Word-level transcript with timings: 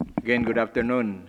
Again, 0.00 0.44
good 0.44 0.56
afternoon. 0.56 1.28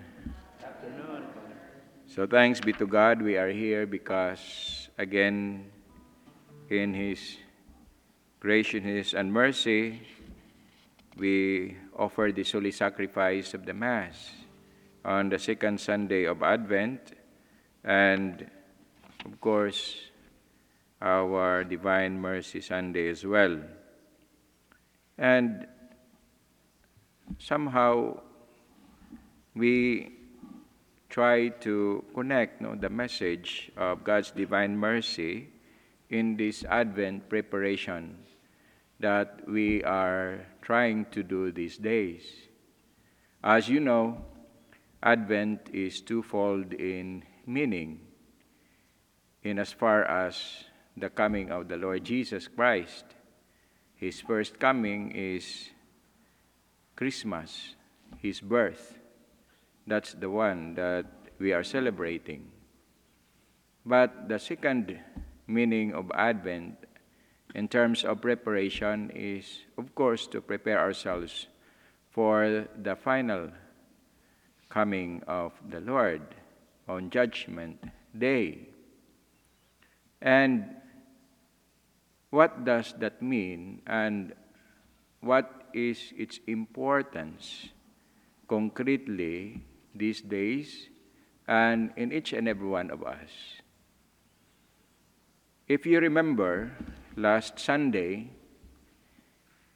So 2.08 2.26
thanks 2.26 2.62
be 2.62 2.72
to 2.74 2.88
God, 2.88 3.22
we 3.22 3.36
are 3.36 3.50
here 3.50 3.86
because, 3.86 4.88
again, 4.98 5.72
in 6.70 6.94
His 6.94 7.38
graciousness 8.40 9.14
and 9.14 9.32
mercy, 9.32 10.02
we 11.18 11.76
offer 11.98 12.32
this 12.34 12.52
holy 12.54 12.72
sacrifice 12.72 13.54
of 13.54 13.66
the 13.66 13.74
Mass 13.74 14.32
on 15.04 15.28
the 15.28 15.40
second 15.40 15.80
Sunday 15.80 16.24
of 16.24 16.42
Advent, 16.42 17.12
and 17.84 18.50
of 19.26 19.42
course, 19.42 19.96
our 21.02 21.66
Divine 21.66 22.20
Mercy 22.20 22.62
Sunday 22.62 23.10
as 23.10 23.26
well. 23.26 23.60
And 25.18 25.68
somehow 27.38 28.31
we 29.56 30.12
try 31.10 31.50
to 31.50 32.04
connect 32.16 32.62
no, 32.62 32.76
the 32.76 32.90
message 32.90 33.72
of 33.76 34.04
God's 34.04 34.32
divine 34.32 34.78
mercy 34.78 35.50
in 36.10 36.38
this 36.38 36.64
Advent 36.64 37.30
preparation 37.30 38.18
that 39.00 39.42
we 39.48 39.84
are 39.84 40.46
trying 40.62 41.06
to 41.12 41.24
do 41.24 41.52
these 41.52 41.78
days. 41.78 42.24
As 43.44 43.68
you 43.68 43.80
know, 43.80 44.24
Advent 45.04 45.70
is 45.74 46.00
twofold 46.02 46.74
in 46.74 47.24
meaning, 47.46 48.00
in 49.44 49.58
as 49.58 49.74
far 49.74 50.06
as 50.06 50.64
the 50.96 51.10
coming 51.10 51.52
of 51.52 51.68
the 51.68 51.78
Lord 51.78 52.04
Jesus 52.04 52.48
Christ. 52.48 53.06
His 53.96 54.22
first 54.22 54.60
coming 54.60 55.12
is 55.12 55.70
Christmas, 56.96 57.76
His 58.22 58.40
birth. 58.40 59.01
That's 59.88 60.14
the 60.14 60.30
one 60.30 60.76
that 60.76 61.06
we 61.40 61.54
are 61.54 61.64
celebrating. 61.64 62.48
But 63.86 64.30
the 64.30 64.38
second 64.38 65.00
meaning 65.48 65.94
of 65.94 66.12
Advent, 66.14 66.78
in 67.56 67.68
terms 67.68 68.04
of 68.06 68.22
preparation, 68.22 69.10
is 69.16 69.66
of 69.78 69.94
course 69.96 70.28
to 70.28 70.42
prepare 70.42 70.80
ourselves 70.80 71.48
for 72.12 72.68
the 72.82 72.96
final 72.96 73.50
coming 74.70 75.24
of 75.28 75.52
the 75.70 75.82
Lord 75.82 76.22
on 76.88 77.10
Judgment 77.10 77.84
Day. 78.18 78.70
And 80.22 80.76
what 82.30 82.64
does 82.64 82.94
that 83.00 83.22
mean, 83.22 83.82
and 83.88 84.34
what 85.20 85.68
is 85.74 86.14
its 86.16 86.40
importance 86.48 87.70
concretely 88.48 89.64
these 89.96 90.22
days 90.22 90.90
and 91.48 91.92
in 91.96 92.12
each 92.12 92.34
and 92.34 92.48
every 92.48 92.68
one 92.68 92.90
of 92.92 93.04
us. 93.04 93.30
If 95.68 95.86
you 95.86 96.00
remember, 96.00 96.72
last 97.16 97.60
Sunday, 97.60 98.30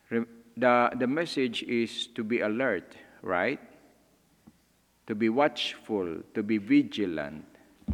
the, 0.09 0.91
the 0.97 1.07
message 1.07 1.63
is 1.63 2.07
to 2.07 2.23
be 2.23 2.39
alert, 2.41 2.95
right? 3.21 3.59
To 5.07 5.15
be 5.15 5.29
watchful, 5.29 6.21
to 6.33 6.43
be 6.43 6.57
vigilant, 6.57 7.45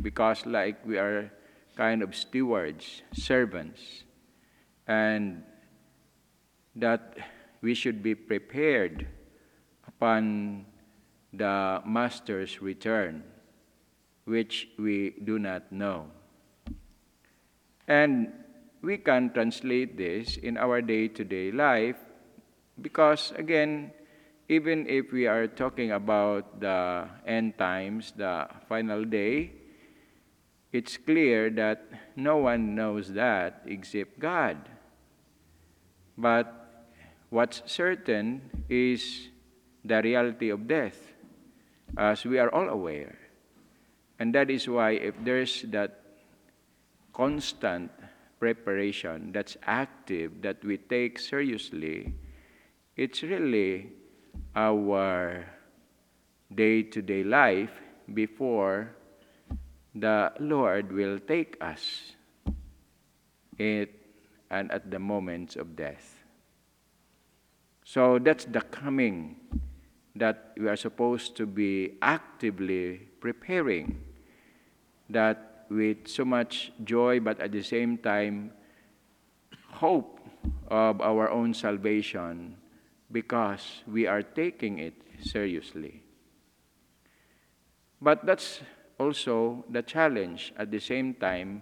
because, 0.02 0.45
like, 0.45 0.86
we 0.86 0.97
are 0.97 1.31
kind 1.75 2.02
of 2.02 2.16
stewards, 2.16 3.02
servants, 3.14 4.03
and 4.88 5.44
that 6.75 7.17
we 7.61 7.73
should 7.73 8.02
be 8.02 8.16
prepared 8.16 9.08
upon 9.88 10.66
the 11.34 11.82
master's 11.86 12.61
return, 12.61 13.23
which 14.26 14.67
we 14.78 15.16
do 15.23 15.39
not 15.39 15.72
know. 15.72 16.08
And 17.88 18.33
we 18.82 18.98
can 18.98 19.32
translate 19.32 19.98
this 19.98 20.38
in 20.38 20.58
our 20.58 20.82
day 20.82 21.08
to 21.08 21.23
day 21.23 21.52
life 21.52 21.98
because, 22.82 23.32
again, 23.36 23.92
even 24.50 24.88
if 24.88 25.11
we 25.11 25.28
are 25.28 25.48
talking 25.48 25.92
about 25.92 26.60
the 26.60 27.08
end 27.26 27.58
times, 27.58 28.11
the 28.16 28.48
final 28.67 29.05
day, 29.05 29.52
it's 30.72 30.98
clear 30.98 31.50
that 31.52 31.88
no 32.16 32.38
one 32.38 32.76
knows 32.76 33.14
that 33.14 33.61
except 33.66 34.20
God. 34.20 34.58
But 36.17 36.48
what's 37.30 37.61
certain 37.66 38.66
is 38.70 39.30
the 39.84 40.02
reality 40.02 40.50
of 40.50 40.67
death 40.67 41.11
as 41.98 42.26
we 42.26 42.40
are 42.40 42.54
all 42.54 42.70
aware. 42.70 43.18
And 44.20 44.36
that 44.36 44.50
is 44.50 44.68
why, 44.68 44.92
if 44.92 45.16
there's 45.24 45.64
that 45.70 46.02
constant 47.14 47.92
preparation 48.40 49.32
that's 49.32 49.58
active, 49.66 50.42
that 50.42 50.64
we 50.64 50.78
take 50.78 51.20
seriously, 51.20 52.14
it's 52.96 53.24
really 53.24 53.90
our 54.56 55.46
day 56.54 56.84
to 56.84 57.02
day 57.02 57.24
life 57.24 57.72
before 58.14 58.96
the 59.96 60.32
Lord 60.40 60.92
will 60.92 61.20
take 61.20 61.58
us 61.62 62.14
it 63.58 63.94
and 64.50 64.72
at 64.72 64.92
the 64.92 65.00
moments 65.00 65.56
of 65.56 65.76
death. 65.76 66.23
So 67.84 68.20
that's 68.20 68.46
the 68.46 68.62
coming 68.62 69.36
that 70.16 70.54
we 70.58 70.67
are 70.67 70.76
supposed 70.76 71.36
to 71.38 71.45
be 71.45 71.98
actively 72.02 73.08
preparing 73.20 73.99
that 75.10 75.66
with 75.70 76.08
so 76.08 76.26
much 76.26 76.72
joy, 76.83 77.20
but 77.20 77.39
at 77.39 77.52
the 77.52 77.64
same 77.64 77.98
time, 77.98 78.52
hope 79.72 80.20
of 80.67 81.02
our 81.02 81.30
own 81.30 81.54
salvation 81.54 82.55
because 83.11 83.83
we 83.88 84.08
are 84.08 84.22
taking 84.22 84.80
it 84.80 84.94
seriously. 85.22 86.04
But 88.02 88.26
that's 88.26 88.61
also 88.99 89.64
the 89.70 89.82
challenge, 89.82 90.54
at 90.58 90.72
the 90.72 90.80
same 90.80 91.14
time, 91.14 91.61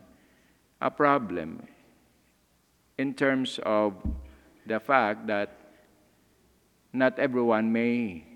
a 0.82 0.90
problem 0.90 1.68
in 2.98 3.14
terms 3.14 3.60
of 3.64 3.94
the 4.66 4.80
fact 4.80 5.28
that 5.28 5.56
not 6.94 7.20
everyone 7.20 7.72
may 7.72 8.29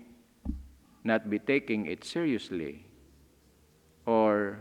not 1.04 1.28
be 1.28 1.38
taking 1.38 1.86
it 1.86 2.02
seriously 2.02 2.86
or 4.06 4.60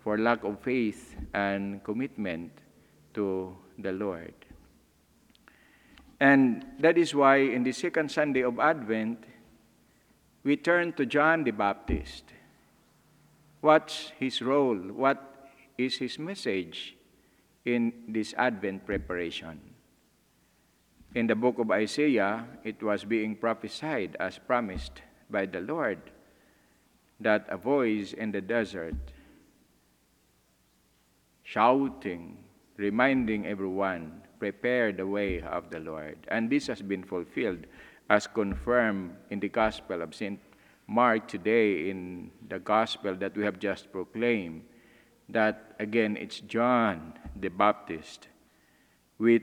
for 0.00 0.18
lack 0.18 0.42
of 0.42 0.58
faith 0.60 1.14
and 1.32 1.84
commitment 1.84 2.50
to 3.14 3.56
the 3.78 3.92
Lord. 3.92 4.34
And 6.18 6.64
that 6.80 6.98
is 6.98 7.14
why 7.14 7.36
in 7.36 7.62
the 7.62 7.72
second 7.72 8.10
Sunday 8.10 8.42
of 8.42 8.58
Advent, 8.58 9.24
we 10.44 10.56
turn 10.56 10.92
to 10.94 11.06
John 11.06 11.44
the 11.44 11.50
Baptist. 11.52 12.24
What's 13.60 14.12
his 14.18 14.42
role? 14.42 14.76
What 14.76 15.50
is 15.78 15.98
his 15.98 16.18
message 16.18 16.96
in 17.64 17.92
this 18.08 18.34
Advent 18.36 18.86
preparation? 18.86 19.60
In 21.14 21.26
the 21.26 21.34
book 21.34 21.58
of 21.58 21.70
Isaiah, 21.70 22.46
it 22.64 22.82
was 22.82 23.04
being 23.04 23.36
prophesied 23.36 24.16
as 24.18 24.38
promised 24.38 25.02
by 25.32 25.46
the 25.46 25.60
Lord 25.60 25.98
that 27.18 27.46
a 27.48 27.56
voice 27.56 28.12
in 28.12 28.32
the 28.32 28.40
desert 28.40 28.94
shouting, 31.42 32.36
reminding 32.76 33.46
everyone, 33.46 34.22
prepare 34.38 34.92
the 34.92 35.06
way 35.06 35.40
of 35.40 35.70
the 35.70 35.80
Lord. 35.80 36.18
And 36.28 36.50
this 36.50 36.66
has 36.66 36.82
been 36.82 37.02
fulfilled 37.02 37.66
as 38.10 38.26
confirmed 38.26 39.16
in 39.30 39.40
the 39.40 39.48
Gospel 39.48 40.02
of 40.02 40.14
St. 40.14 40.38
Mark 40.86 41.28
today 41.28 41.90
in 41.90 42.30
the 42.48 42.58
Gospel 42.58 43.14
that 43.16 43.36
we 43.36 43.44
have 43.44 43.58
just 43.58 43.92
proclaimed. 43.92 44.62
That 45.28 45.74
again, 45.78 46.16
it's 46.16 46.40
John 46.40 47.14
the 47.38 47.48
Baptist 47.48 48.28
with 49.18 49.42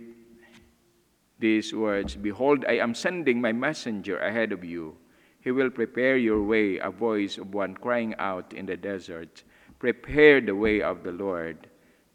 these 1.39 1.73
words 1.73 2.15
Behold, 2.15 2.65
I 2.67 2.77
am 2.77 2.93
sending 2.93 3.39
my 3.41 3.53
messenger 3.53 4.19
ahead 4.19 4.51
of 4.51 4.63
you 4.63 4.97
he 5.41 5.51
will 5.51 5.69
prepare 5.69 6.17
your 6.17 6.43
way, 6.43 6.77
a 6.77 6.89
voice 6.89 7.37
of 7.37 7.53
one 7.53 7.73
crying 7.73 8.13
out 8.19 8.53
in 8.53 8.65
the 8.65 8.75
desert. 8.75 9.43
Prepare 9.79 10.41
the 10.41 10.55
way 10.55 10.81
of 10.81 11.03
the 11.03 11.11
Lord, 11.11 11.67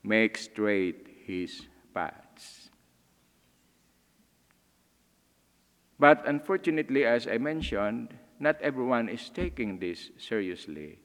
make 0.03 0.37
straight 0.37 1.09
his 1.25 1.67
paths. 1.94 2.69
But 5.99 6.29
unfortunately, 6.29 7.06
as 7.06 7.26
I 7.26 7.38
mentioned, 7.38 8.12
not 8.38 8.61
everyone 8.61 9.09
is 9.09 9.31
taking 9.31 9.79
this 9.79 10.11
seriously. 10.19 10.99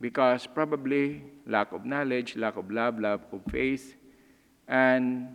Because 0.00 0.46
probably 0.46 1.22
lack 1.46 1.70
of 1.72 1.84
knowledge, 1.84 2.34
lack 2.34 2.56
of 2.56 2.70
love, 2.70 2.98
lack 2.98 3.20
of 3.32 3.42
faith, 3.50 3.94
and 4.66 5.28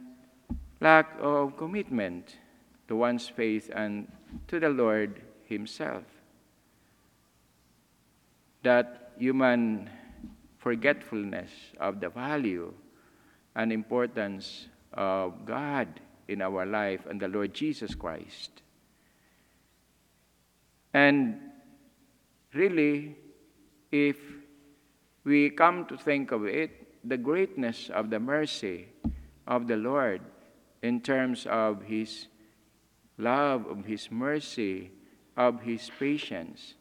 lack 0.81 1.15
of 1.21 1.55
commitment 1.55 2.35
to 2.87 2.95
one's 2.95 3.29
faith 3.29 3.71
and 3.73 4.11
to 4.47 4.59
the 4.59 4.69
Lord 4.69 5.21
Himself. 5.53 6.03
that 8.63 9.11
human 9.17 9.89
forgetfulness 10.57 11.51
of 11.79 11.99
the 11.99 12.09
value 12.09 12.73
and 13.55 13.71
importance 13.71 14.67
of 14.93 15.45
God 15.45 15.99
in 16.27 16.41
our 16.41 16.65
life 16.65 17.05
and 17.09 17.19
the 17.19 17.27
Lord 17.27 17.53
Jesus 17.53 17.93
Christ. 17.93 18.63
And 20.93 21.39
really, 22.53 23.15
if 23.91 24.17
we 25.23 25.49
come 25.49 25.85
to 25.87 25.97
think 25.97 26.31
of 26.31 26.45
it, 26.45 26.71
the 27.03 27.17
greatness 27.17 27.89
of 27.89 28.09
the 28.09 28.19
mercy 28.19 28.87
of 29.45 29.67
the 29.67 29.75
Lord 29.75 30.21
in 30.81 31.01
terms 31.01 31.45
of 31.45 31.83
His 31.83 32.27
love, 33.17 33.65
of 33.67 33.85
His 33.85 34.09
mercy, 34.09 34.91
of 35.37 35.61
His 35.61 35.89
patience. 35.99 36.75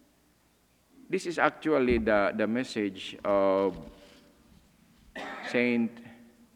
This 1.08 1.26
is 1.26 1.38
actually 1.38 1.98
the, 1.98 2.32
the 2.36 2.46
message 2.46 3.16
of 3.24 3.76
Saint 5.48 5.90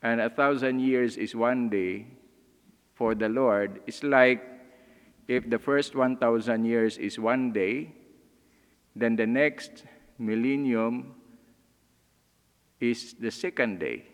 and 0.02 0.22
a 0.22 0.30
thousand 0.30 0.80
years 0.80 1.18
is 1.18 1.36
one 1.36 1.70
day 1.70 2.08
for 2.96 3.16
the 3.16 3.30
Lord, 3.30 3.82
it's 3.88 4.04
like 4.04 4.44
if 5.28 5.50
the 5.50 5.58
first 5.58 5.96
1,000 5.96 6.66
years 6.66 6.98
is 6.98 7.18
one 7.18 7.52
day, 7.52 7.94
then 8.96 9.16
the 9.16 9.26
next 9.26 9.86
millennium 10.20 11.16
is 12.80 13.16
the 13.20 13.32
second 13.32 13.80
day. 13.80 14.06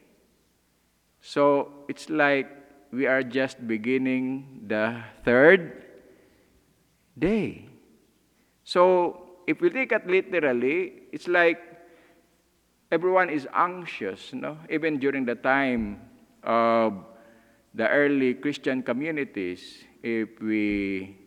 So 1.22 1.84
it's 1.90 2.10
like 2.10 2.48
we 2.92 3.08
are 3.08 3.24
just 3.24 3.68
beginning 3.68 4.64
the 4.68 5.04
third 5.26 5.84
day. 7.18 7.68
So 8.64 9.44
if 9.48 9.60
we 9.60 9.70
take 9.70 9.92
it 9.92 10.08
literally, 10.08 11.12
it's 11.12 11.28
like 11.28 11.60
everyone 12.92 13.30
is 13.30 13.48
anxious, 13.54 14.34
no? 14.34 14.58
Even 14.70 15.00
during 15.00 15.26
the 15.26 15.36
time 15.36 16.00
of 16.44 17.06
the 17.74 17.88
early 17.88 18.34
Christian 18.34 18.82
communities, 18.82 19.84
if 20.02 20.40
we 20.42 21.18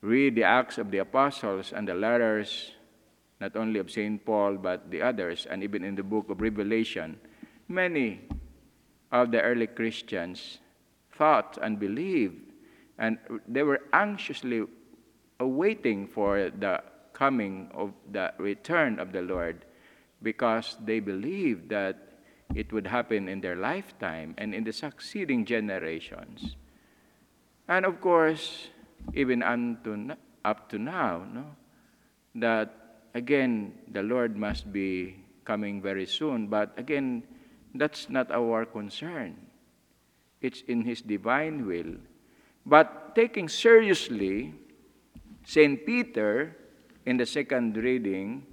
read 0.00 0.34
the 0.34 0.44
Acts 0.44 0.78
of 0.78 0.90
the 0.90 0.98
Apostles 0.98 1.72
and 1.72 1.86
the 1.86 1.94
letters, 1.94 2.72
not 3.40 3.56
only 3.56 3.78
of 3.78 3.90
St. 3.90 4.24
Paul, 4.24 4.56
but 4.56 4.90
the 4.90 5.02
others, 5.02 5.46
and 5.50 5.62
even 5.62 5.84
in 5.84 5.94
the 5.94 6.02
book 6.02 6.30
of 6.30 6.40
Revelation, 6.40 7.18
many 7.68 8.22
of 9.12 9.30
the 9.30 9.40
early 9.40 9.66
Christians 9.66 10.58
thought 11.12 11.58
and 11.62 11.78
believed, 11.78 12.52
and 12.98 13.18
they 13.46 13.62
were 13.62 13.82
anxiously 13.92 14.64
awaiting 15.40 16.06
for 16.06 16.50
the 16.50 16.82
coming 17.12 17.70
of 17.74 17.92
the 18.10 18.32
return 18.38 18.98
of 18.98 19.12
the 19.12 19.22
Lord 19.22 19.64
because 20.22 20.76
they 20.84 21.00
believed 21.00 21.68
that 21.70 22.20
it 22.54 22.72
would 22.72 22.86
happen 22.86 23.28
in 23.28 23.40
their 23.40 23.56
lifetime 23.56 24.34
and 24.38 24.54
in 24.54 24.64
the 24.64 24.72
succeeding 24.72 25.44
generations. 25.44 26.56
And 27.68 27.84
of 27.84 28.00
course, 28.00 28.68
even 29.14 29.42
unto, 29.42 30.16
up 30.44 30.68
to 30.70 30.78
now, 30.78 31.26
no, 31.32 31.44
that 32.36 33.04
again, 33.14 33.74
the 33.92 34.02
Lord 34.02 34.36
must 34.36 34.72
be 34.72 35.16
coming 35.44 35.80
very 35.82 36.06
soon. 36.06 36.46
But 36.46 36.72
again, 36.76 37.22
that's 37.74 38.08
not 38.08 38.30
our 38.30 38.64
concern. 38.64 39.36
It's 40.40 40.62
in 40.68 40.82
His 40.82 41.00
divine 41.00 41.66
will. 41.66 41.96
But 42.64 43.14
taking 43.14 43.48
seriously, 43.48 44.54
St. 45.44 45.84
Peter, 45.84 46.56
in 47.06 47.16
the 47.16 47.26
second 47.26 47.76
reading, 47.76 48.44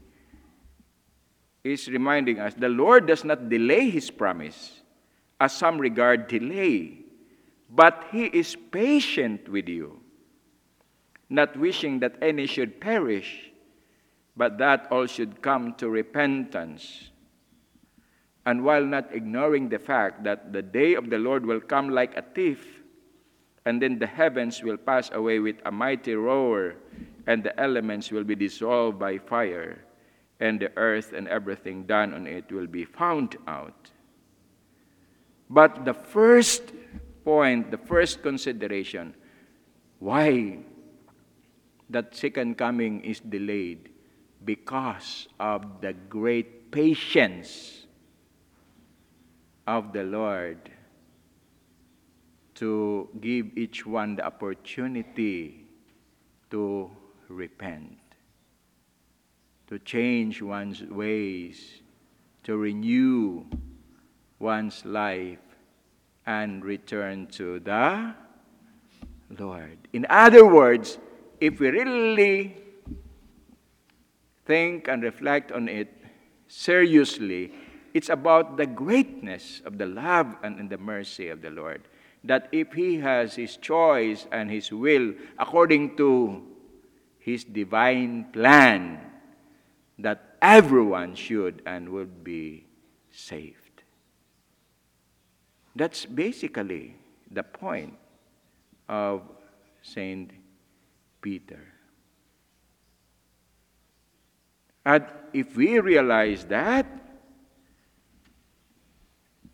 is 1.65 1.89
reminding 1.89 2.39
us 2.39 2.53
the 2.53 2.69
Lord 2.69 3.07
does 3.07 3.23
not 3.23 3.49
delay 3.49 3.89
his 3.89 4.11
promise, 4.11 4.81
as 5.41 5.51
some 5.51 5.79
regard 5.79 6.27
delay, 6.27 6.99
but 7.69 8.05
he 8.11 8.25
is 8.25 8.55
patient 8.55 9.49
with 9.49 9.67
you, 9.67 9.99
not 11.29 11.57
wishing 11.57 11.99
that 11.99 12.15
any 12.21 12.45
should 12.45 12.79
perish, 12.79 13.51
but 14.37 14.59
that 14.59 14.87
all 14.91 15.07
should 15.07 15.41
come 15.41 15.73
to 15.75 15.89
repentance. 15.89 17.09
And 18.45 18.63
while 18.63 18.85
not 18.85 19.09
ignoring 19.11 19.69
the 19.69 19.79
fact 19.79 20.23
that 20.23 20.53
the 20.53 20.61
day 20.61 20.93
of 20.93 21.09
the 21.09 21.17
Lord 21.17 21.45
will 21.47 21.61
come 21.61 21.89
like 21.89 22.15
a 22.15 22.21
thief, 22.21 22.83
and 23.65 23.81
then 23.81 23.97
the 23.97 24.05
heavens 24.05 24.61
will 24.61 24.77
pass 24.77 25.09
away 25.11 25.39
with 25.39 25.55
a 25.65 25.71
mighty 25.71 26.13
roar, 26.13 26.75
and 27.25 27.43
the 27.43 27.59
elements 27.59 28.11
will 28.11 28.23
be 28.23 28.35
dissolved 28.35 28.99
by 28.99 29.17
fire 29.17 29.84
and 30.39 30.59
the 30.59 30.71
earth 30.75 31.13
and 31.13 31.27
everything 31.27 31.83
done 31.83 32.13
on 32.13 32.27
it 32.27 32.51
will 32.51 32.67
be 32.67 32.85
found 32.85 33.37
out. 33.47 33.91
But 35.49 35.85
the 35.85 35.93
first 35.93 36.73
point, 37.23 37.71
the 37.71 37.77
first 37.77 38.21
consideration, 38.21 39.13
why 39.99 40.59
that 41.89 42.15
second 42.15 42.57
coming 42.57 43.01
is 43.03 43.19
delayed? 43.19 43.89
Because 44.43 45.27
of 45.39 45.81
the 45.81 45.93
great 45.93 46.71
patience 46.71 47.87
of 49.65 49.93
the 49.93 50.03
Lord 50.03 50.69
to 52.55 53.09
give 53.19 53.57
each 53.57 53.85
one 53.85 54.15
the 54.15 54.25
opportunity 54.25 55.65
to 56.51 56.89
repent 57.27 58.04
to 59.67 59.79
change 59.79 60.41
one's 60.41 60.83
ways, 60.83 61.81
to 62.43 62.57
renew 62.57 63.45
one's 64.39 64.85
life, 64.85 65.39
and 66.25 66.65
return 66.65 67.27
to 67.27 67.59
the 67.59 68.13
Lord. 69.37 69.77
In 69.93 70.05
other 70.09 70.45
words, 70.45 70.97
if 71.39 71.59
we 71.59 71.69
really 71.69 72.57
think 74.45 74.87
and 74.87 75.03
reflect 75.03 75.51
on 75.51 75.67
it 75.67 75.91
seriously, 76.47 77.51
it's 77.93 78.09
about 78.09 78.57
the 78.57 78.65
greatness 78.65 79.61
of 79.65 79.77
the 79.77 79.85
love 79.85 80.35
and 80.43 80.69
the 80.69 80.77
mercy 80.77 81.29
of 81.29 81.41
the 81.41 81.49
Lord. 81.49 81.87
That 82.23 82.49
if 82.51 82.73
He 82.73 82.97
has 82.99 83.35
His 83.35 83.57
choice 83.57 84.27
and 84.31 84.49
His 84.49 84.71
will 84.71 85.13
according 85.37 85.95
to 85.97 86.43
His 87.19 87.43
divine 87.43 88.25
plan, 88.33 88.99
that 89.99 90.37
everyone 90.41 91.15
should 91.15 91.61
and 91.65 91.89
would 91.89 92.23
be 92.23 92.65
saved. 93.11 93.83
That's 95.75 96.05
basically 96.05 96.95
the 97.31 97.43
point 97.43 97.93
of 98.87 99.21
Saint 99.81 100.31
Peter. 101.21 101.59
And 104.85 105.05
if 105.33 105.55
we 105.55 105.79
realize 105.79 106.45
that, 106.45 106.85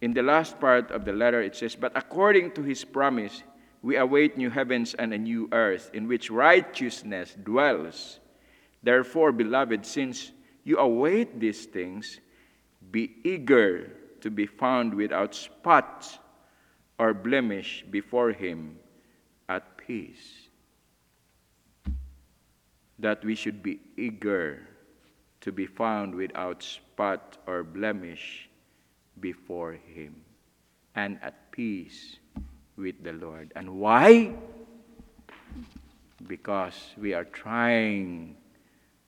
in 0.01 0.13
the 0.13 0.23
last 0.23 0.59
part 0.59 0.91
of 0.91 1.05
the 1.05 1.13
letter 1.13 1.41
it 1.41 1.55
says, 1.55 1.75
But 1.75 1.93
according 1.95 2.51
to 2.53 2.63
his 2.63 2.83
promise, 2.83 3.43
we 3.81 3.95
await 3.95 4.37
new 4.37 4.49
heavens 4.49 4.93
and 4.93 5.13
a 5.13 5.17
new 5.17 5.47
earth 5.51 5.89
in 5.93 6.07
which 6.07 6.29
righteousness 6.29 7.35
dwells. 7.41 8.19
Therefore, 8.83 9.31
beloved, 9.31 9.85
since 9.85 10.31
you 10.63 10.77
await 10.77 11.39
these 11.39 11.65
things, 11.65 12.19
be 12.91 13.15
eager 13.23 13.91
to 14.21 14.29
be 14.29 14.45
found 14.45 14.93
without 14.93 15.35
spot 15.35 16.19
or 16.97 17.13
blemish 17.13 17.85
before 17.89 18.31
Him 18.31 18.77
at 19.49 19.77
peace. 19.77 20.49
that 23.01 23.25
we 23.25 23.35
should 23.35 23.61
be 23.63 23.79
eager 23.97 24.67
to 25.41 25.51
be 25.51 25.65
found 25.65 26.13
without 26.13 26.61
spot 26.61 27.37
or 27.47 27.63
blemish 27.63 28.47
before 29.19 29.73
Him 29.73 30.21
and 30.95 31.17
at 31.21 31.51
peace 31.51 32.17
with 32.77 33.03
the 33.03 33.13
Lord. 33.13 33.51
And 33.55 33.79
why? 33.81 34.33
Because 36.27 36.93
we 36.97 37.13
are 37.13 37.25
trying 37.25 38.37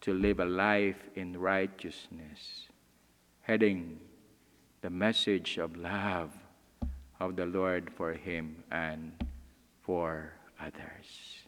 to 0.03 0.13
live 0.13 0.41
a 0.41 0.45
life 0.45 1.09
in 1.15 1.39
righteousness, 1.39 2.67
heading 3.39 3.97
the 4.81 4.89
message 4.89 5.57
of 5.57 5.77
love 5.77 6.29
of 7.21 7.37
the 7.37 7.45
Lord 7.45 7.89
for 7.95 8.11
Him 8.11 8.65
and 8.69 9.13
for 9.81 10.33
others. 10.59 11.47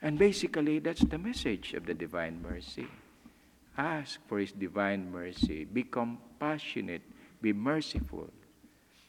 And 0.00 0.18
basically, 0.18 0.78
that's 0.78 1.04
the 1.04 1.18
message 1.18 1.74
of 1.74 1.84
the 1.84 1.92
divine 1.92 2.40
mercy. 2.40 2.88
Ask 3.76 4.20
for 4.26 4.38
His 4.38 4.52
divine 4.52 5.12
mercy. 5.12 5.64
Be 5.64 5.82
compassionate. 5.82 7.02
Be 7.42 7.52
merciful, 7.52 8.30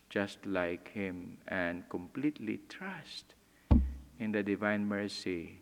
just 0.10 0.46
like 0.46 0.92
Him, 0.92 1.38
and 1.48 1.88
completely 1.88 2.60
trust 2.68 3.34
in 4.20 4.34
the 4.34 4.44
divine 4.44 4.86
mercy 4.86 5.60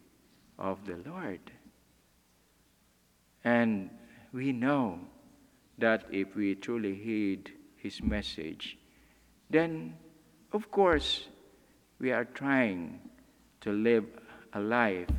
of 0.58 0.88
the 0.88 0.98
Lord. 1.08 1.52
And 3.44 3.90
we 4.32 4.52
know 4.52 5.00
that 5.78 6.06
if 6.12 6.36
we 6.36 6.56
truly 6.56 6.96
heed 6.96 7.52
His 7.76 8.02
message, 8.02 8.78
then, 9.50 9.96
of 10.52 10.72
course, 10.72 11.28
we 12.00 12.12
are 12.12 12.26
trying 12.26 13.00
to 13.62 13.72
live 13.72 14.06
a 14.54 14.60
life 14.60 15.10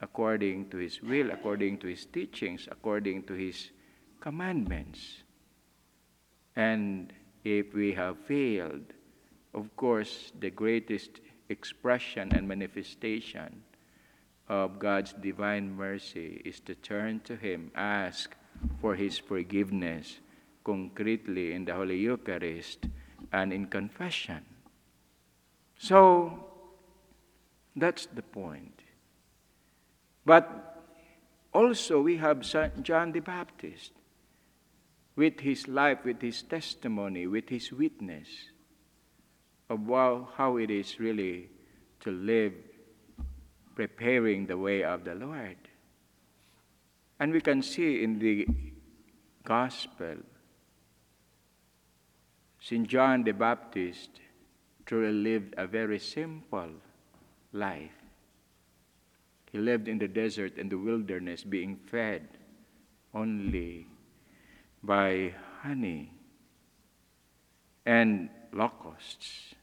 according 0.00 0.70
to 0.70 0.76
His 0.76 1.02
will, 1.02 1.30
according 1.30 1.78
to 1.78 1.86
His 1.86 2.04
teachings, 2.06 2.68
according 2.70 3.24
to 3.24 3.32
His 3.32 3.70
commandments. 4.20 5.22
And 6.54 7.12
if 7.44 7.74
we 7.74 7.92
have 7.94 8.18
failed, 8.26 8.92
of 9.54 9.74
course, 9.76 10.32
the 10.38 10.50
greatest 10.50 11.20
expression 11.48 12.32
and 12.34 12.46
manifestation 12.46 13.62
of 14.48 14.78
God's 14.78 15.12
divine 15.12 15.74
mercy 15.74 16.40
is 16.44 16.60
to 16.60 16.74
turn 16.74 17.20
to 17.24 17.36
Him, 17.36 17.70
ask 17.74 18.34
for 18.80 18.94
His 18.94 19.18
forgiveness 19.18 20.18
concretely 20.64 21.52
in 21.52 21.64
the 21.64 21.74
Holy 21.74 21.98
Eucharist 21.98 22.86
and 23.32 23.52
in 23.52 23.66
confession. 23.66 24.44
So, 25.78 26.44
that's 27.74 28.06
the 28.06 28.22
point. 28.22 28.80
But 30.24 30.82
also, 31.52 32.00
we 32.00 32.16
have 32.16 32.44
St. 32.44 32.82
John 32.82 33.12
the 33.12 33.20
Baptist 33.20 33.92
with 35.14 35.40
his 35.40 35.66
life, 35.66 36.04
with 36.04 36.20
his 36.20 36.42
testimony, 36.42 37.26
with 37.26 37.48
his 37.48 37.72
witness 37.72 38.28
of 39.70 39.80
how, 39.88 40.28
how 40.36 40.56
it 40.58 40.70
is 40.70 41.00
really 41.00 41.48
to 42.00 42.10
live 42.10 42.52
preparing 43.76 44.46
the 44.46 44.56
way 44.58 44.82
of 44.82 45.04
the 45.04 45.14
Lord. 45.14 45.56
And 47.20 47.32
we 47.32 47.40
can 47.40 47.62
see 47.62 48.02
in 48.02 48.18
the 48.18 48.46
Gospel, 49.44 50.16
St. 52.60 52.88
John 52.88 53.22
the 53.22 53.32
Baptist 53.32 54.10
truly 54.86 55.12
lived 55.12 55.54
a 55.56 55.66
very 55.66 56.00
simple 56.00 56.70
life. 57.52 57.92
He 59.52 59.58
lived 59.58 59.86
in 59.86 59.98
the 59.98 60.08
desert 60.08 60.58
and 60.58 60.70
the 60.70 60.78
wilderness, 60.78 61.44
being 61.44 61.76
fed 61.76 62.26
only 63.14 63.86
by 64.82 65.34
honey 65.62 66.10
and 67.84 68.28
locusts. 68.52 69.54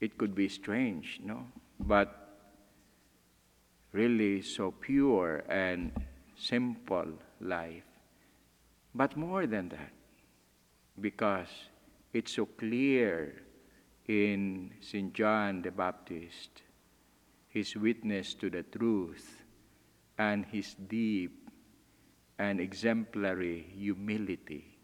It 0.00 0.16
could 0.16 0.34
be 0.34 0.48
strange, 0.48 1.20
no? 1.24 1.46
But 1.80 2.27
really 3.98 4.40
so 4.42 4.70
pure 4.70 5.42
and 5.48 5.90
simple 6.36 7.18
life. 7.40 7.82
But 8.94 9.16
more 9.16 9.44
than 9.46 9.70
that, 9.70 9.92
because 11.00 11.48
it's 12.12 12.36
so 12.36 12.46
clear 12.46 13.42
in 14.06 14.70
St. 14.80 15.12
John 15.12 15.62
the 15.62 15.72
Baptist, 15.72 16.62
his 17.48 17.74
witness 17.74 18.34
to 18.34 18.48
the 18.48 18.62
truth 18.62 19.42
and 20.16 20.46
his 20.46 20.74
deep 20.74 21.50
and 22.38 22.60
exemplary 22.60 23.66
humility. 23.76 24.78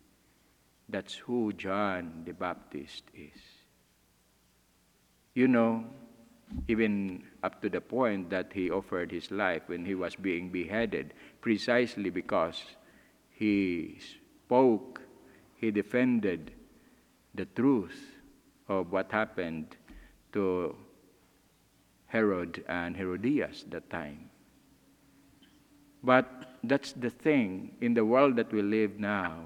That's 0.88 1.14
who 1.14 1.52
John 1.52 2.24
the 2.26 2.32
Baptist 2.32 3.04
is. 3.14 3.40
You 5.34 5.46
know, 5.46 5.84
even 6.68 7.22
up 7.42 7.60
to 7.62 7.68
the 7.68 7.80
point 7.80 8.30
that 8.30 8.52
he 8.52 8.70
offered 8.70 9.10
his 9.10 9.30
life 9.30 9.62
when 9.66 9.84
he 9.84 9.94
was 9.94 10.16
being 10.16 10.50
beheaded, 10.50 11.12
precisely 11.40 12.10
because 12.10 12.62
he 13.30 13.98
spoke, 14.00 15.02
he 15.56 15.70
defended 15.70 16.52
the 17.34 17.44
truth 17.44 18.20
of 18.68 18.92
what 18.92 19.10
happened 19.10 19.76
to 20.32 20.74
Herod 22.06 22.64
and 22.68 22.96
Herodias 22.96 23.64
that 23.70 23.90
time. 23.90 24.30
But 26.02 26.54
that's 26.62 26.92
the 26.92 27.10
thing 27.10 27.74
in 27.80 27.94
the 27.94 28.04
world 28.04 28.36
that 28.36 28.52
we 28.52 28.62
live 28.62 29.00
now. 29.00 29.40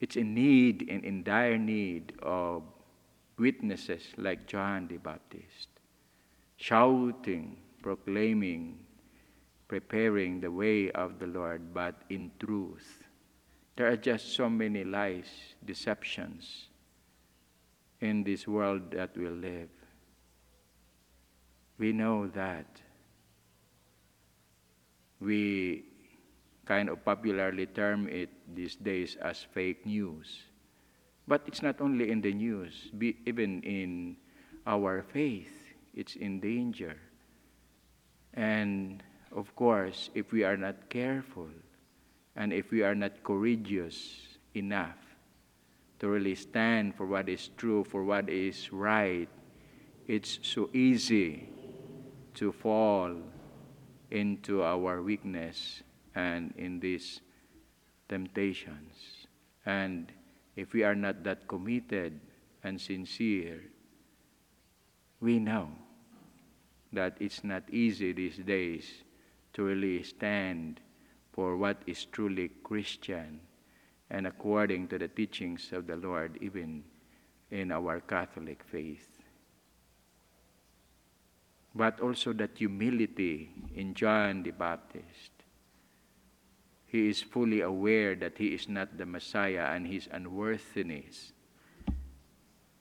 It's 0.00 0.16
in 0.16 0.34
need 0.34 0.86
and 0.88 1.04
in 1.04 1.22
dire 1.22 1.58
need 1.58 2.12
of 2.22 2.62
witnesses 3.38 4.02
like 4.16 4.46
John 4.46 4.88
the 4.88 4.96
Baptist, 4.98 5.68
shouting, 6.56 7.56
proclaiming, 7.82 8.78
preparing 9.68 10.40
the 10.40 10.50
way 10.50 10.90
of 10.92 11.18
the 11.18 11.26
Lord, 11.26 11.74
but 11.74 11.94
in 12.10 12.30
truth. 12.38 13.02
There 13.76 13.90
are 13.90 13.96
just 13.96 14.34
so 14.34 14.48
many 14.48 14.84
lies, 14.84 15.26
deceptions 15.64 16.68
in 18.00 18.22
this 18.22 18.46
world 18.46 18.92
that 18.92 19.16
we 19.16 19.28
live. 19.28 19.70
We 21.78 21.92
know 21.92 22.28
that. 22.28 22.66
We 25.20 25.84
kind 26.66 26.88
of 26.88 27.04
popularly 27.04 27.66
term 27.66 28.08
it 28.08 28.30
these 28.54 28.76
days 28.76 29.16
as 29.16 29.42
fake 29.42 29.84
news. 29.86 30.42
But 31.26 31.42
it's 31.46 31.62
not 31.62 31.80
only 31.80 32.10
in 32.10 32.20
the 32.20 32.32
news, 32.32 32.90
be, 32.96 33.16
even 33.26 33.62
in 33.62 34.16
our 34.66 35.02
faith, 35.02 35.52
it's 35.94 36.16
in 36.16 36.40
danger. 36.40 36.96
And 38.34 39.02
of 39.32 39.54
course, 39.56 40.10
if 40.14 40.32
we 40.32 40.44
are 40.44 40.56
not 40.56 40.90
careful 40.90 41.48
and 42.36 42.52
if 42.52 42.70
we 42.70 42.82
are 42.82 42.94
not 42.94 43.22
courageous 43.22 44.38
enough 44.54 44.98
to 46.00 46.08
really 46.08 46.34
stand 46.34 46.94
for 46.96 47.06
what 47.06 47.28
is 47.28 47.50
true, 47.56 47.84
for 47.84 48.04
what 48.04 48.28
is 48.28 48.72
right, 48.72 49.28
it's 50.06 50.38
so 50.42 50.68
easy 50.74 51.48
to 52.34 52.52
fall 52.52 53.16
into 54.10 54.62
our 54.62 55.00
weakness 55.00 55.82
and 56.14 56.52
in 56.58 56.80
these 56.80 57.20
temptations. 58.08 59.26
And 59.64 60.12
if 60.56 60.72
we 60.72 60.82
are 60.82 60.94
not 60.94 61.24
that 61.24 61.48
committed 61.48 62.20
and 62.62 62.80
sincere, 62.80 63.62
we 65.20 65.38
know 65.38 65.68
that 66.92 67.16
it's 67.20 67.42
not 67.42 67.62
easy 67.70 68.12
these 68.12 68.38
days 68.38 69.02
to 69.52 69.64
really 69.64 70.02
stand 70.02 70.80
for 71.32 71.56
what 71.56 71.82
is 71.86 72.04
truly 72.06 72.50
Christian 72.62 73.40
and 74.10 74.26
according 74.26 74.86
to 74.88 74.98
the 74.98 75.08
teachings 75.08 75.72
of 75.72 75.86
the 75.86 75.96
Lord, 75.96 76.38
even 76.40 76.84
in 77.50 77.72
our 77.72 78.00
Catholic 78.00 78.62
faith. 78.62 79.18
But 81.74 82.00
also 82.00 82.32
that 82.34 82.56
humility 82.56 83.50
in 83.74 83.94
John 83.94 84.44
the 84.44 84.52
Baptist 84.52 85.33
he 86.94 87.08
is 87.08 87.20
fully 87.20 87.60
aware 87.60 88.14
that 88.14 88.38
he 88.38 88.54
is 88.54 88.68
not 88.68 88.96
the 88.96 89.04
Messiah 89.04 89.74
and 89.74 89.84
his 89.84 90.08
unworthiness. 90.12 91.32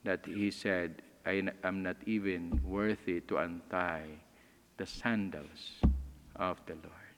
That 0.03 0.23
he 0.27 0.51
said, 0.51 1.01
I 1.25 1.49
am 1.63 1.81
not 1.81 1.95
even 2.05 2.61
worthy 2.63 3.21
to 3.21 3.37
untie 3.37 4.21
the 4.77 4.85
sandals 4.85 5.81
of 6.35 6.61
the 6.67 6.75
Lord. 6.75 7.17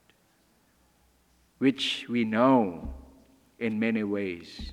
Which 1.58 2.06
we 2.08 2.24
know 2.24 2.94
in 3.60 3.78
many 3.78 4.04
ways 4.04 4.72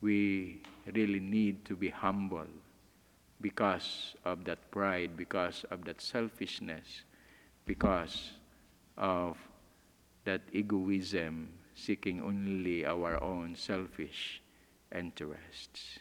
we 0.00 0.62
really 0.94 1.18
need 1.18 1.64
to 1.64 1.74
be 1.74 1.88
humble 1.88 2.46
because 3.40 4.14
of 4.24 4.44
that 4.44 4.70
pride, 4.70 5.16
because 5.16 5.64
of 5.72 5.84
that 5.86 6.00
selfishness, 6.00 7.02
because 7.66 8.30
of 8.96 9.36
that 10.28 10.42
egoism, 10.52 11.48
seeking 11.74 12.20
only 12.20 12.84
our 12.84 13.16
own 13.24 13.56
selfish 13.56 14.42
interests. 14.94 16.00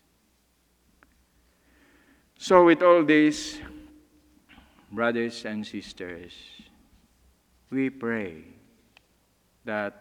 So, 2.37 2.65
with 2.65 2.83
all 2.83 3.05
this, 3.05 3.57
brothers 4.91 5.45
and 5.45 5.65
sisters, 5.65 6.35
we 7.71 7.89
pray 7.89 8.43
that 9.63 9.95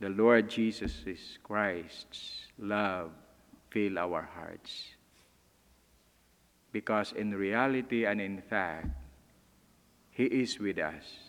the 0.00 0.08
Lord 0.08 0.48
Jesus 0.48 1.04
Christ's 1.44 2.48
love 2.56 3.12
fill 3.68 3.98
our 3.98 4.22
hearts. 4.32 4.96
Because 6.72 7.12
in 7.12 7.36
reality 7.36 8.06
and 8.06 8.18
in 8.18 8.40
fact, 8.40 8.88
He 10.08 10.24
is 10.24 10.58
with 10.58 10.78
us 10.78 11.25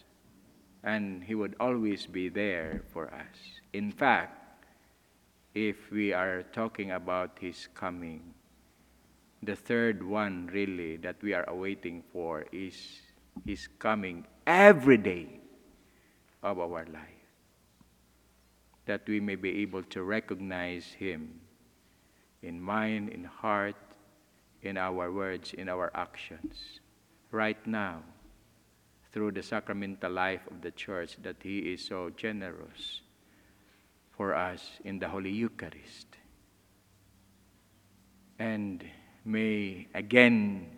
and 0.88 1.22
He 1.22 1.36
would 1.36 1.56
always 1.60 2.06
be 2.06 2.30
there 2.30 2.82
for 2.88 3.14
us. 3.14 3.60
In 3.74 3.92
fact, 3.92 4.64
if 5.54 5.92
we 5.92 6.14
are 6.14 6.44
talking 6.54 6.92
about 6.92 7.38
His 7.42 7.68
coming, 7.74 8.34
the 9.44 9.56
third 9.56 10.02
one 10.02 10.48
really 10.48 10.96
that 10.98 11.18
we 11.22 11.34
are 11.34 11.44
awaiting 11.50 12.04
for 12.14 12.46
is 12.54 13.02
His 13.46 13.68
coming 13.80 14.26
every 14.48 14.98
day 14.98 15.42
of 16.42 16.58
our 16.58 16.86
life. 16.86 17.28
That 18.86 19.02
we 19.10 19.20
may 19.20 19.36
be 19.36 19.62
able 19.64 19.84
to 19.92 20.04
recognize 20.04 20.86
Him 20.86 21.42
in 22.42 22.62
mind, 22.62 23.10
in 23.10 23.26
heart, 23.26 23.76
in 24.62 24.78
our 24.78 25.12
words, 25.12 25.52
in 25.52 25.68
our 25.68 25.92
actions, 25.94 26.80
right 27.32 27.60
now, 27.68 28.04
through 29.12 29.32
the 29.32 29.44
sacramental 29.44 30.12
life 30.12 30.42
of 30.50 30.62
the 30.62 30.72
church, 30.72 31.18
that 31.24 31.38
He 31.42 31.74
is 31.74 31.84
so 31.84 32.10
generous 32.10 33.02
for 34.16 34.34
us 34.36 34.72
in 34.84 35.00
the 35.00 35.08
Holy 35.08 35.32
Eucharist. 35.32 36.08
And 38.40 38.84
may 39.26 39.88
again, 39.94 40.70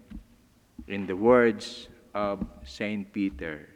in 0.87 1.05
the 1.07 1.15
words 1.15 1.87
of 2.13 2.45
Saint 2.63 3.11
Peter, 3.13 3.69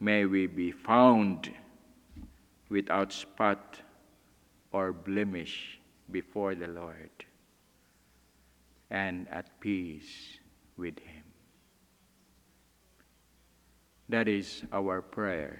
may 0.00 0.24
we 0.24 0.46
be 0.46 0.70
found 0.70 1.52
without 2.68 3.12
spot 3.12 3.80
or 4.72 4.92
blemish 4.92 5.80
before 6.10 6.54
the 6.54 6.66
Lord 6.68 7.10
and 8.90 9.26
at 9.30 9.60
peace 9.60 10.38
with 10.76 10.98
Him. 10.98 11.25
That 14.08 14.28
is 14.28 14.62
our 14.72 15.02
prayer. 15.02 15.58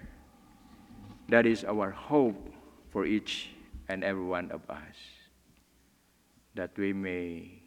That 1.29 1.47
is 1.47 1.65
our 1.65 1.91
hope 1.91 2.53
for 2.91 3.05
each 3.05 3.51
and 3.89 4.05
every 4.05 4.25
one 4.25 4.51
of 4.51 4.69
us, 4.71 4.97
that 6.55 6.71
we 6.77 6.93
may 6.93 7.63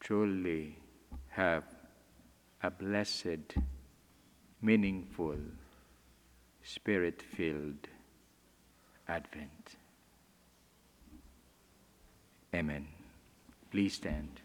truly 0.00 0.78
have 1.30 1.64
a 2.62 2.70
blessed, 2.70 3.58
meaningful, 4.62 5.36
spirit 6.62 7.20
filled 7.20 7.88
Advent. 9.08 9.76
Amen. 12.54 12.86
Please 13.70 13.94
stand. 13.94 14.40